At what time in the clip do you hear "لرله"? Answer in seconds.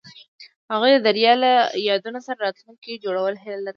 3.63-3.69